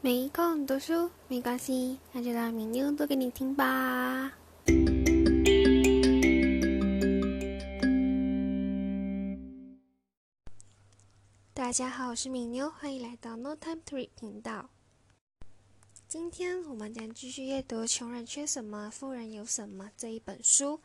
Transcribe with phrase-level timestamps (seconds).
[0.00, 4.32] 没空读书没关系，那就让米妞读给你听吧。
[11.52, 14.70] 大家好，我是米妞，欢迎来到 No Time to Read 频道。
[16.06, 20.78] 今天我们将继续阅读《穷人缺什么，富人有什么》这一本书，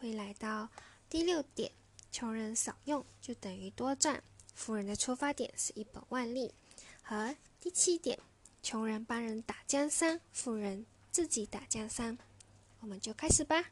[0.00, 0.70] 会来到
[1.10, 1.70] 第六点：
[2.10, 4.22] 穷人少用就等于多赚，
[4.54, 6.54] 富人的出发点是一本万利。
[7.08, 8.18] 和第七点，
[8.64, 12.18] 穷人帮人打江山，富人自己打江山。
[12.80, 13.66] 我们就开始吧。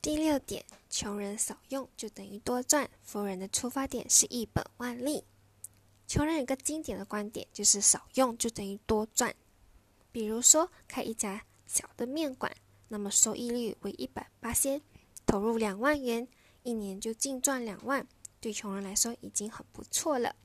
[0.00, 5.22] 第六点，穷人少用就等于多赚，富人的出发点是一本万利。
[6.06, 9.36] 穷人有个经典的观点，就是少用就等于多赚。
[10.12, 12.50] 比如说，开一家小的面馆，
[12.88, 14.80] 那么收益率为一百八千，
[15.26, 16.26] 投入两万元，
[16.62, 18.08] 一年就净赚两万。
[18.40, 20.36] 对穷人来说已经很不错了，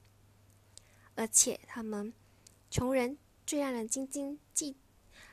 [1.16, 2.12] 而且他们
[2.70, 4.39] 穷人最让人津津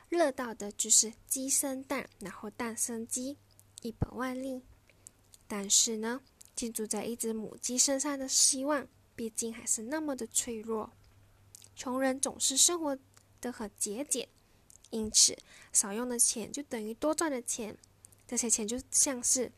[0.09, 3.37] 乐道的就是鸡生蛋，然后蛋生鸡，
[3.81, 4.61] 一本万利。
[5.47, 6.21] 但是呢，
[6.55, 10.91] 建筑在一只母鸡身上的希望，毕竟还是那么的脆弱。
[11.75, 12.97] 穷人总是生活
[13.39, 14.27] 的很节俭，
[14.89, 15.37] 因此
[15.71, 17.77] 少用的钱就等于多赚的钱，
[18.27, 19.51] 这些钱就像是。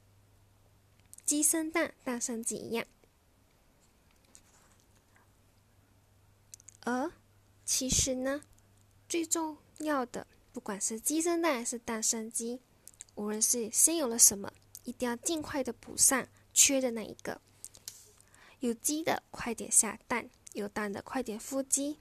[1.32, 2.86] 鸡生蛋，蛋生鸡一样。
[6.82, 7.10] 而
[7.64, 8.44] 其实呢，
[9.08, 12.60] 最重要的，不管是鸡生蛋还是蛋生鸡，
[13.16, 14.52] 无论是先有了什么，
[14.84, 17.40] 一定要尽快的补上缺的那一个。
[18.60, 21.98] 有鸡的快点下蛋，有蛋的快点孵鸡，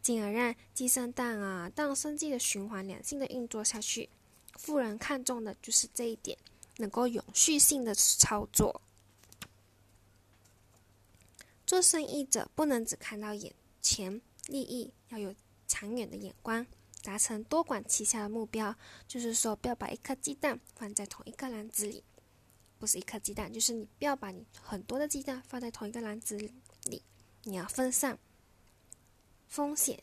[0.00, 4.08] 进而让鸡生蛋啊，蛋生鸡的循环良性的运作下去。
[4.54, 6.38] 富人看重的就是这一点。
[6.80, 8.80] 能够永续性的操作，
[11.66, 15.34] 做生意者不能只看到眼前利益，要有
[15.68, 16.66] 长远的眼光，
[17.02, 18.74] 达成多管齐下的目标。
[19.06, 22.02] 就是说，不要把一颗鸡蛋放在同一个篮子里，
[22.78, 26.36] 不是一颗鸡蛋，就是你不要把你很多的鸡蛋放在同一个篮子
[26.84, 27.02] 里，
[27.44, 28.18] 你要分散
[29.46, 30.02] 风险。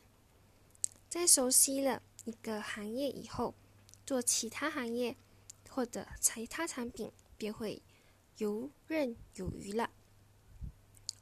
[1.09, 3.55] 在熟悉了一个行业以后，
[4.05, 5.17] 做其他行业。
[5.77, 7.79] 或者其他产品便会
[8.39, 9.87] 游刃有余了，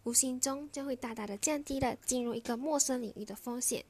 [0.04, 3.84] 无形中将会大大的降低了进入一个陌生领域的风险。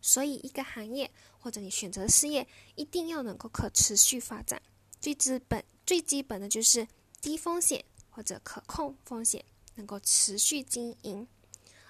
[0.00, 1.10] 所以，一个行业
[1.40, 2.46] 或者你选择的事业，
[2.76, 4.62] 一定要能够可持续发展。
[5.00, 6.86] 最基本、最基本的就是
[7.20, 11.26] 低风险或者可控风险，能够持续经营。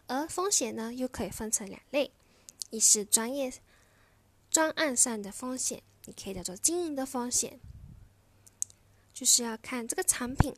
[0.06, 2.10] 而风险呢，又可以分成两类：
[2.70, 3.52] 一是专业
[4.50, 5.82] 专案上的风险。
[6.04, 7.60] 你可以叫做经营的风险，
[9.14, 10.54] 就是要看这个产品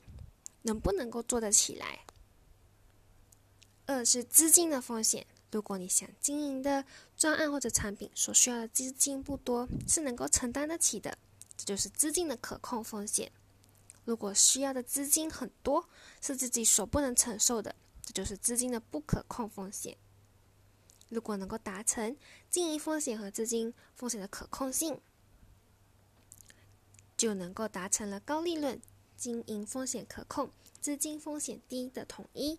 [0.62, 2.00] 能不能够做得起来。
[3.86, 11.18] 二是资金的风险，如果你想经营的专案或者产品所需要的资金不多，是能够承担得起的，
[11.58, 13.30] 这就是资金的可控风险。
[14.06, 15.86] 如果需要的资金很多，
[16.22, 19.94] 是自己所不能承受的，这就是资金的不可控风险。
[21.10, 22.16] 如果能够达成
[22.48, 24.98] 经营风险和资金风险的可控性。
[27.24, 28.78] 就能够达成了高利润、
[29.16, 32.58] 经营风险可控、资金风险低的统一。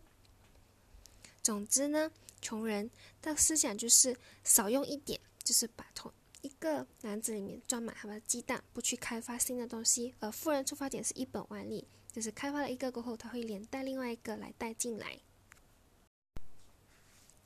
[1.44, 2.12] 总之呢，
[2.42, 2.90] 穷人
[3.22, 6.12] 的思想就是少用一点，就是把同
[6.42, 10.16] 一个篮子里面装满他的鸡蛋，不去开发新的东西。
[10.20, 15.20] 而富人出发点是一本万利，就是开发了一个过后，他会连带另外一个来带进来。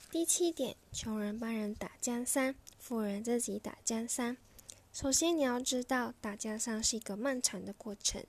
[0.09, 4.37] 第七点，穷人帮人打江山，富人自己打江山。
[4.91, 8.23] 首先，你要知道打江山是一个漫长的过程。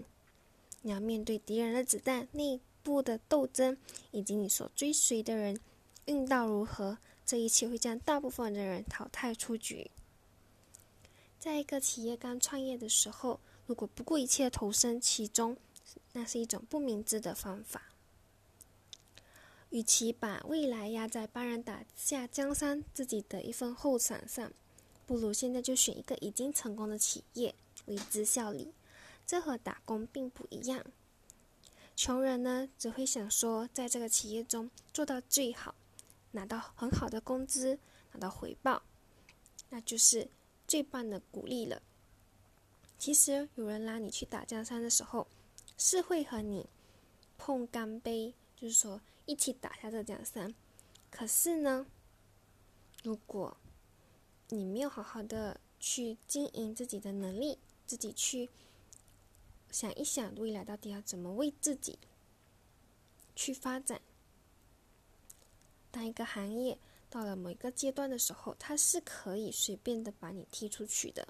[0.82, 3.76] 你要面对敌人的子弹、内部的斗争，
[4.12, 5.58] 以及你所追随的人
[6.06, 9.90] 运道如何，这一切会将大部分的人淘汰出局。
[11.38, 15.56] 在一个企业刚创业的时候，如果不顾一切投身其中，
[16.12, 17.82] 那是一种不明智的方法。
[19.70, 24.52] 与其把未来压在帮人打下江山自己的一份后场上，
[25.10, 27.52] 不如现在就选一个已经成功的企业
[27.86, 28.72] 为之效力，
[29.26, 30.86] 这和打工并不一样。
[31.96, 35.74] 穷人呢，只会想说，在这个企业中做到最好，
[36.30, 37.76] 拿到很好的工资，
[38.12, 38.84] 拿到回报，
[39.70, 40.28] 那就是
[40.68, 41.82] 最棒的鼓励了。
[42.96, 45.26] 其实有人拉你去打江山的时候，
[45.76, 46.68] 是会和你
[47.36, 50.54] 碰干杯，就是说一起打下这江山。
[51.10, 51.84] 可是呢，
[53.02, 53.56] 如果
[54.50, 58.50] 你没有好好的去经营自己的能力，自己去
[59.70, 61.98] 想一想未来到底要怎么为自己
[63.34, 64.00] 去发展，
[65.90, 71.26] 当一个行业到了某一个阶段的时候，它是可以随便的把你踢出去的。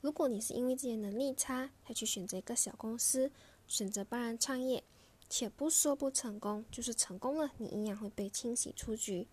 [0.00, 3.30] 如果你是因为自己能力差才去选择一个小公司，
[3.68, 4.82] 选择帮人创业，
[5.30, 9.28] 且不说不成功，就是成功了，你一样会被清洗出局。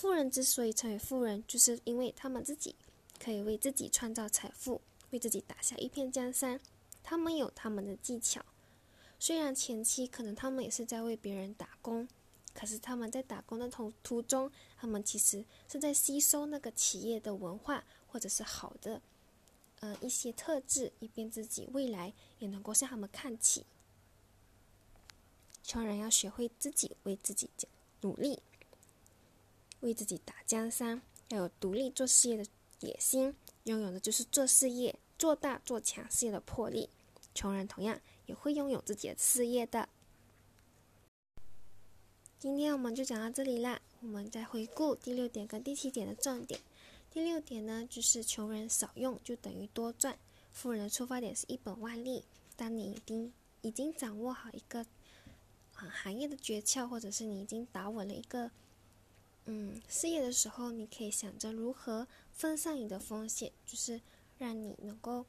[0.00, 2.76] 富人之所以成为富人，就是因为他们自己
[3.18, 4.80] 可以为自己创造财富，
[5.10, 6.60] 为自己打下一片江山。
[7.02, 8.40] 他们有他们的技巧，
[9.18, 12.06] 虽然前期可能他们也是在为别人打工，
[12.54, 19.02] 可是他们在打工的途途中，他们其实是在吸收那个企业的文化，或者是好的，
[19.80, 23.66] 呃一些特质，以便自己未来也能够向他们看齐。
[25.64, 27.50] 穷人要学会自己为自己
[28.02, 28.40] 努力，
[29.80, 32.44] 为自己打江山，要有独立做事业的
[32.80, 33.34] 野心，
[33.64, 36.88] 拥有的就是做事业做大做强事业的魄力。
[37.34, 39.88] 穷人同样也会拥有自己的事业的。
[42.38, 46.60] 今天我们就讲到这里啦，我们再回顾第六点跟第七点的重点。
[47.10, 50.18] 第六点呢，就是穷人少用就等于多赚，
[50.52, 52.24] 富人的出发点是一本万利。
[52.56, 53.32] 当你已经
[53.62, 54.84] 已经掌握好一个
[55.72, 58.50] 行业的诀窍，或者是你已经打稳了一个
[59.50, 64.00] 嗯事业的时候，你可以想着如何分散你的风险，就是
[64.38, 65.26] 让你能够。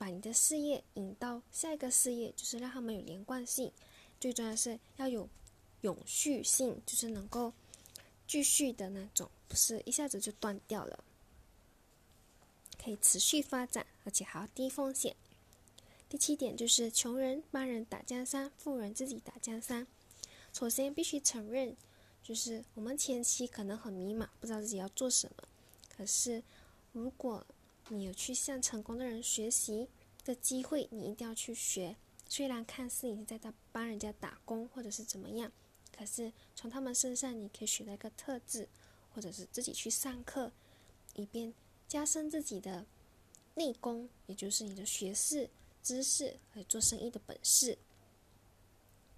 [0.00, 3.72] 把你的事业引到下一个事业，就是让他们有连贯性。
[4.20, 5.28] 最重要的是要有
[5.80, 7.52] 永续性，就是能够
[8.24, 11.02] 继续的那种，不是一下子就断掉了，
[12.80, 15.16] 可以持续发展，而且还要低风险。
[16.08, 19.84] 第七点就是穷人帮人打江山，富人自己打江山。
[20.52, 21.76] 首先必须承认，
[22.22, 25.48] 就是我们前期可能很迷茫，不知道自己要做什么。
[25.88, 26.42] 可是
[26.92, 27.44] 如果
[27.88, 29.88] 你有去向成功的人学习
[30.24, 31.96] 的机会，你一定要去学。
[32.28, 33.40] 虽然看似你是在
[33.72, 35.50] 帮人家打工或者是怎么样，
[35.96, 38.68] 可是从他们身上你可以学到一个特质，
[39.14, 40.52] 或者是自己去上课，
[41.14, 41.54] 以便
[41.88, 42.84] 加深自己的
[43.54, 45.48] 内功，也就是你的学识、
[45.82, 47.78] 知识和做生意的本事。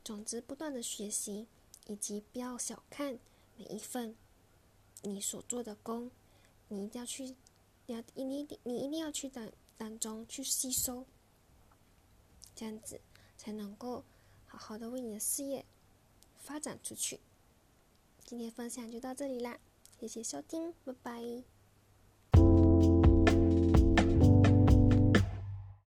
[0.05, 1.49] 总之，不断的学习，
[1.87, 3.19] 以及不要小看
[3.57, 4.15] 每一份
[5.03, 6.11] 你所做的工，
[6.69, 7.35] 你一定要去。
[7.87, 11.05] 你要你你你一定要去当当中去吸收，
[12.55, 13.01] 这样子
[13.37, 14.05] 才能够
[14.47, 15.65] 好好的为你的事业
[16.39, 17.19] 发展出去。
[18.25, 19.59] 今天分享就到这里啦，
[19.99, 21.60] 谢谢收听，拜拜。